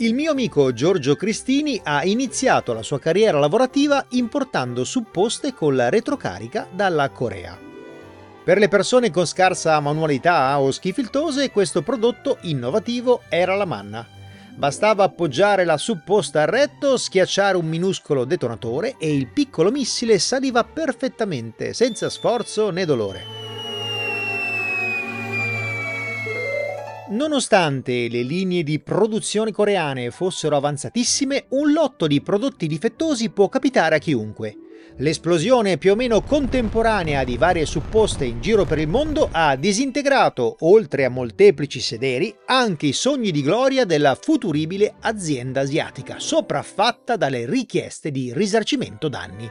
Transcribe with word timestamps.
Il 0.00 0.14
mio 0.14 0.30
amico 0.30 0.72
Giorgio 0.72 1.14
Cristini 1.14 1.78
ha 1.84 2.02
iniziato 2.04 2.72
la 2.72 2.82
sua 2.82 2.98
carriera 2.98 3.38
lavorativa 3.38 4.06
importando 4.12 4.82
supposte 4.82 5.52
con 5.52 5.76
la 5.76 5.90
retrocarica 5.90 6.66
dalla 6.72 7.10
Corea. 7.10 7.58
Per 8.42 8.56
le 8.56 8.68
persone 8.68 9.10
con 9.10 9.26
scarsa 9.26 9.78
manualità 9.80 10.58
o 10.58 10.70
schifiltose, 10.70 11.50
questo 11.50 11.82
prodotto 11.82 12.38
innovativo 12.42 13.20
era 13.28 13.54
la 13.54 13.66
manna. 13.66 14.06
Bastava 14.56 15.04
appoggiare 15.04 15.66
la 15.66 15.76
supposta 15.76 16.40
al 16.40 16.48
retto, 16.48 16.96
schiacciare 16.96 17.58
un 17.58 17.68
minuscolo 17.68 18.24
detonatore 18.24 18.94
e 18.98 19.14
il 19.14 19.26
piccolo 19.26 19.70
missile 19.70 20.18
saliva 20.18 20.64
perfettamente, 20.64 21.74
senza 21.74 22.08
sforzo 22.08 22.70
né 22.70 22.86
dolore. 22.86 23.39
Nonostante 27.20 28.08
le 28.08 28.22
linee 28.22 28.62
di 28.62 28.80
produzione 28.80 29.52
coreane 29.52 30.10
fossero 30.10 30.56
avanzatissime, 30.56 31.48
un 31.50 31.70
lotto 31.70 32.06
di 32.06 32.22
prodotti 32.22 32.66
difettosi 32.66 33.28
può 33.28 33.50
capitare 33.50 33.96
a 33.96 33.98
chiunque. 33.98 34.56
L'esplosione 34.96 35.76
più 35.76 35.92
o 35.92 35.96
meno 35.96 36.22
contemporanea 36.22 37.22
di 37.22 37.36
varie 37.36 37.66
supposte 37.66 38.24
in 38.24 38.40
giro 38.40 38.64
per 38.64 38.78
il 38.78 38.88
mondo 38.88 39.28
ha 39.30 39.54
disintegrato, 39.56 40.56
oltre 40.60 41.04
a 41.04 41.10
molteplici 41.10 41.80
sederi, 41.80 42.34
anche 42.46 42.86
i 42.86 42.94
sogni 42.94 43.30
di 43.30 43.42
gloria 43.42 43.84
della 43.84 44.16
futuribile 44.18 44.94
azienda 45.00 45.60
asiatica, 45.60 46.18
sopraffatta 46.18 47.16
dalle 47.16 47.44
richieste 47.44 48.10
di 48.10 48.32
risarcimento 48.32 49.10
danni 49.10 49.46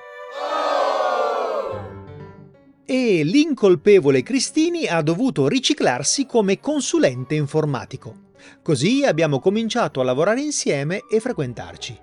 e 2.91 3.21
l'incolpevole 3.23 4.23
Cristini 4.23 4.87
ha 4.87 5.03
dovuto 5.03 5.47
riciclarsi 5.47 6.25
come 6.25 6.59
consulente 6.59 7.35
informatico. 7.35 8.31
Così 8.63 9.05
abbiamo 9.05 9.39
cominciato 9.39 10.01
a 10.01 10.03
lavorare 10.03 10.41
insieme 10.41 11.03
e 11.07 11.19
frequentarci. 11.19 11.95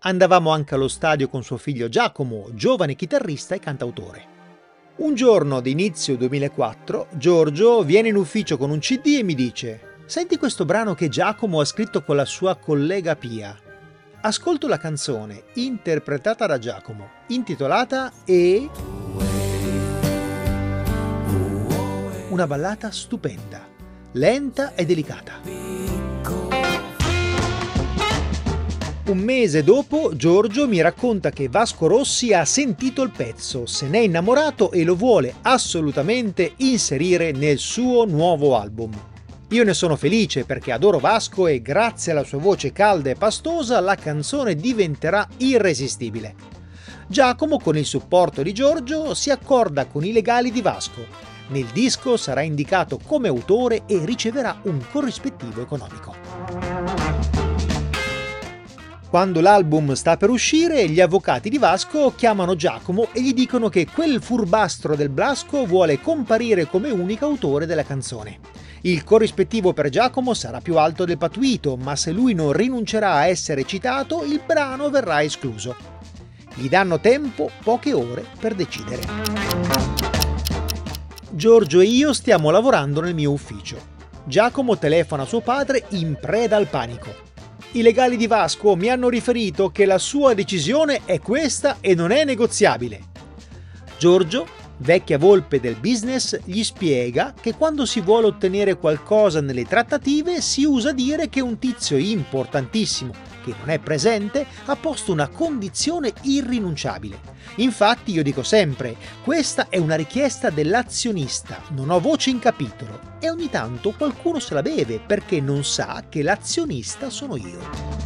Andavamo 0.00 0.50
anche 0.50 0.74
allo 0.74 0.88
stadio 0.88 1.30
con 1.30 1.42
suo 1.42 1.56
figlio 1.56 1.88
Giacomo, 1.88 2.50
giovane 2.52 2.96
chitarrista 2.96 3.54
e 3.54 3.60
cantautore. 3.60 4.24
Un 4.96 5.14
giorno 5.14 5.62
d'inizio 5.62 6.18
2004, 6.18 7.06
Giorgio 7.12 7.82
viene 7.82 8.08
in 8.08 8.16
ufficio 8.16 8.58
con 8.58 8.68
un 8.68 8.80
CD 8.80 9.16
e 9.18 9.22
mi 9.22 9.34
dice 9.34 9.80
Senti 10.04 10.36
questo 10.36 10.66
brano 10.66 10.94
che 10.94 11.08
Giacomo 11.08 11.60
ha 11.60 11.64
scritto 11.64 12.02
con 12.02 12.14
la 12.14 12.26
sua 12.26 12.56
collega 12.56 13.16
Pia. 13.16 13.58
Ascolto 14.20 14.68
la 14.68 14.76
canzone, 14.76 15.44
interpretata 15.54 16.44
da 16.44 16.58
Giacomo, 16.58 17.08
intitolata 17.28 18.12
E 18.26 18.68
una 22.36 22.46
ballata 22.46 22.90
stupenda, 22.90 23.66
lenta 24.12 24.74
e 24.74 24.84
delicata. 24.84 25.40
Un 29.06 29.18
mese 29.18 29.64
dopo 29.64 30.14
Giorgio 30.14 30.68
mi 30.68 30.82
racconta 30.82 31.30
che 31.30 31.48
Vasco 31.48 31.86
Rossi 31.86 32.34
ha 32.34 32.44
sentito 32.44 33.00
il 33.00 33.10
pezzo, 33.10 33.64
se 33.64 33.88
n'è 33.88 34.00
innamorato 34.00 34.70
e 34.70 34.84
lo 34.84 34.96
vuole 34.96 35.36
assolutamente 35.40 36.52
inserire 36.56 37.32
nel 37.32 37.56
suo 37.56 38.04
nuovo 38.04 38.54
album. 38.58 38.92
Io 39.48 39.64
ne 39.64 39.72
sono 39.72 39.96
felice 39.96 40.44
perché 40.44 40.72
adoro 40.72 40.98
Vasco 40.98 41.46
e 41.46 41.62
grazie 41.62 42.12
alla 42.12 42.24
sua 42.24 42.38
voce 42.38 42.70
calda 42.70 43.08
e 43.08 43.14
pastosa 43.14 43.80
la 43.80 43.94
canzone 43.94 44.56
diventerà 44.56 45.26
irresistibile. 45.38 46.34
Giacomo 47.06 47.58
con 47.58 47.78
il 47.78 47.86
supporto 47.86 48.42
di 48.42 48.52
Giorgio 48.52 49.14
si 49.14 49.30
accorda 49.30 49.86
con 49.86 50.04
i 50.04 50.12
legali 50.12 50.50
di 50.50 50.60
Vasco 50.60 51.35
nel 51.48 51.66
disco 51.72 52.16
sarà 52.16 52.42
indicato 52.42 52.98
come 53.04 53.28
autore 53.28 53.82
e 53.86 54.04
riceverà 54.04 54.60
un 54.62 54.80
corrispettivo 54.90 55.62
economico. 55.62 56.14
Quando 59.08 59.40
l'album 59.40 59.92
sta 59.92 60.16
per 60.16 60.30
uscire, 60.30 60.88
gli 60.88 61.00
avvocati 61.00 61.48
di 61.48 61.58
Vasco 61.58 62.12
chiamano 62.14 62.56
Giacomo 62.56 63.08
e 63.12 63.22
gli 63.22 63.32
dicono 63.32 63.68
che 63.68 63.86
quel 63.86 64.20
furbastro 64.20 64.96
del 64.96 65.08
Blasco 65.08 65.64
vuole 65.64 66.00
comparire 66.00 66.66
come 66.66 66.90
unico 66.90 67.24
autore 67.24 67.66
della 67.66 67.84
canzone. 67.84 68.40
Il 68.82 69.04
corrispettivo 69.04 69.72
per 69.72 69.88
Giacomo 69.88 70.34
sarà 70.34 70.60
più 70.60 70.76
alto 70.76 71.04
del 71.04 71.18
patuito, 71.18 71.76
ma 71.76 71.96
se 71.96 72.10
lui 72.10 72.34
non 72.34 72.52
rinuncerà 72.52 73.12
a 73.14 73.26
essere 73.26 73.64
citato, 73.64 74.24
il 74.24 74.40
brano 74.44 74.90
verrà 74.90 75.22
escluso. 75.22 75.74
Gli 76.54 76.68
danno 76.68 77.00
tempo, 77.00 77.50
poche 77.62 77.92
ore, 77.92 78.24
per 78.38 78.54
decidere. 78.54 79.95
Giorgio 81.36 81.80
e 81.80 81.84
io 81.84 82.14
stiamo 82.14 82.48
lavorando 82.48 83.02
nel 83.02 83.14
mio 83.14 83.30
ufficio. 83.30 83.76
Giacomo 84.24 84.78
telefona 84.78 85.24
a 85.24 85.26
suo 85.26 85.42
padre 85.42 85.84
in 85.90 86.16
preda 86.18 86.56
al 86.56 86.66
panico. 86.66 87.14
I 87.72 87.82
legali 87.82 88.16
di 88.16 88.26
Vasco 88.26 88.74
mi 88.74 88.88
hanno 88.88 89.10
riferito 89.10 89.68
che 89.68 89.84
la 89.84 89.98
sua 89.98 90.32
decisione 90.32 91.02
è 91.04 91.20
questa 91.20 91.76
e 91.80 91.94
non 91.94 92.10
è 92.10 92.24
negoziabile. 92.24 93.00
Giorgio, 93.98 94.46
vecchia 94.78 95.18
volpe 95.18 95.60
del 95.60 95.74
business, 95.74 96.40
gli 96.42 96.62
spiega 96.62 97.34
che 97.38 97.52
quando 97.54 97.84
si 97.84 98.00
vuole 98.00 98.28
ottenere 98.28 98.78
qualcosa 98.78 99.42
nelle 99.42 99.66
trattative 99.66 100.40
si 100.40 100.64
usa 100.64 100.92
dire 100.92 101.28
che 101.28 101.42
un 101.42 101.58
tizio 101.58 101.98
importantissimo 101.98 103.12
che 103.52 103.54
non 103.58 103.70
è 103.70 103.78
presente, 103.78 104.44
ha 104.64 104.76
posto 104.76 105.12
una 105.12 105.28
condizione 105.28 106.12
irrinunciabile. 106.22 107.34
Infatti 107.56 108.12
io 108.12 108.22
dico 108.22 108.42
sempre, 108.42 108.96
questa 109.22 109.68
è 109.68 109.78
una 109.78 109.94
richiesta 109.94 110.50
dell'azionista, 110.50 111.60
non 111.70 111.90
ho 111.90 112.00
voce 112.00 112.30
in 112.30 112.40
capitolo 112.40 113.00
e 113.20 113.30
ogni 113.30 113.48
tanto 113.48 113.92
qualcuno 113.92 114.40
se 114.40 114.54
la 114.54 114.62
beve 114.62 114.98
perché 114.98 115.40
non 115.40 115.64
sa 115.64 116.04
che 116.08 116.22
l'azionista 116.22 117.08
sono 117.08 117.36
io. 117.36 118.04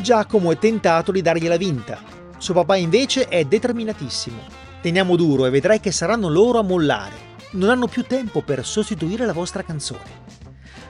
Giacomo 0.00 0.52
è 0.52 0.58
tentato 0.58 1.12
di 1.12 1.20
dargliela 1.20 1.56
vinta. 1.56 2.00
Suo 2.38 2.54
papà 2.54 2.76
invece 2.76 3.26
è 3.26 3.44
determinatissimo. 3.44 4.38
Teniamo 4.80 5.16
duro 5.16 5.44
e 5.44 5.50
vedrai 5.50 5.80
che 5.80 5.90
saranno 5.90 6.28
loro 6.28 6.60
a 6.60 6.62
mollare. 6.62 7.26
Non 7.52 7.70
hanno 7.70 7.88
più 7.88 8.04
tempo 8.04 8.42
per 8.42 8.64
sostituire 8.64 9.26
la 9.26 9.32
vostra 9.32 9.64
canzone. 9.64 10.27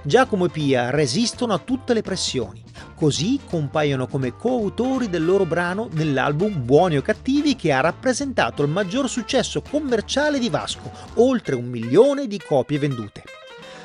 Giacomo 0.09 0.47
e 0.47 0.49
Pia 0.49 0.89
resistono 0.89 1.53
a 1.53 1.59
tutte 1.59 1.93
le 1.93 2.01
pressioni, 2.01 2.65
così 2.95 3.39
compaiono 3.45 4.07
come 4.07 4.35
coautori 4.35 5.11
del 5.11 5.23
loro 5.23 5.45
brano 5.45 5.91
nell'album 5.93 6.65
Buoni 6.65 6.97
o 6.97 7.03
Cattivi 7.03 7.55
che 7.57 7.73
ha 7.73 7.81
rappresentato 7.81 8.63
il 8.63 8.71
maggior 8.71 9.07
successo 9.07 9.61
commerciale 9.61 10.39
di 10.39 10.49
Vasco, 10.49 10.91
oltre 11.17 11.57
un 11.57 11.67
milione 11.67 12.27
di 12.27 12.41
copie 12.41 12.79
vendute. 12.79 13.23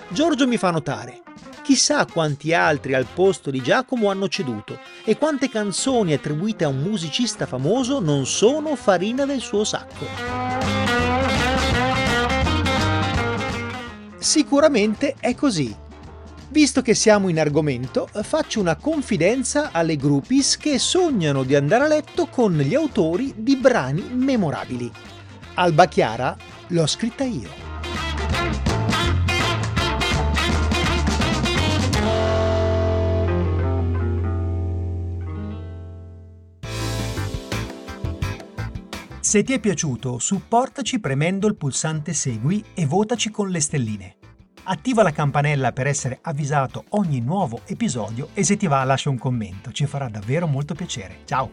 Giorgio 0.07 0.47
mi 0.47 0.55
fa 0.55 0.71
notare, 0.71 1.23
chissà 1.61 2.05
quanti 2.05 2.53
altri 2.53 2.93
al 2.93 3.07
posto 3.13 3.51
di 3.51 3.61
Giacomo 3.61 4.09
hanno 4.09 4.29
ceduto 4.29 4.79
e 5.03 5.17
quante 5.17 5.49
canzoni 5.49 6.13
attribuite 6.13 6.63
a 6.63 6.69
un 6.69 6.77
musicista 6.77 7.45
famoso 7.45 7.99
non 7.99 8.25
sono 8.25 8.77
farina 8.77 9.25
del 9.25 9.41
suo 9.41 9.65
sacco. 9.65 10.05
Sicuramente 14.23 15.15
è 15.19 15.35
così, 15.35 15.75
Visto 16.53 16.83
che 16.83 16.93
siamo 16.93 17.29
in 17.29 17.39
argomento, 17.39 18.07
faccio 18.21 18.59
una 18.59 18.75
confidenza 18.75 19.71
alle 19.71 19.95
groupies 19.95 20.55
che 20.55 20.77
sognano 20.77 21.41
di 21.41 21.55
andare 21.55 21.85
a 21.85 21.87
letto 21.87 22.27
con 22.27 22.55
gli 22.55 22.75
autori 22.75 23.33
di 23.35 23.55
brani 23.55 24.03
memorabili. 24.13 24.91
Alba 25.55 25.87
Chiara 25.87 26.37
l'ho 26.67 26.85
scritta 26.85 27.23
io. 27.23 27.49
Se 39.19 39.41
ti 39.41 39.53
è 39.53 39.59
piaciuto, 39.59 40.19
supportaci 40.19 40.99
premendo 40.99 41.47
il 41.47 41.55
pulsante 41.55 42.13
Segui 42.13 42.63
e 42.75 42.85
votaci 42.85 43.31
con 43.31 43.49
le 43.49 43.59
stelline. 43.59 44.15
Attiva 44.65 45.03
la 45.03 45.11
campanella 45.11 45.73
per 45.73 45.87
essere 45.87 46.19
avvisato 46.21 46.85
ogni 46.91 47.19
nuovo 47.19 47.59
episodio 47.65 48.29
e 48.33 48.45
se 48.45 48.55
ti 48.55 48.65
va 48.65 48.81
lascia 48.85 49.09
un 49.09 49.17
commento, 49.17 49.73
ci 49.73 49.85
farà 49.85 50.07
davvero 50.07 50.47
molto 50.47 50.73
piacere. 50.73 51.17
Ciao! 51.25 51.51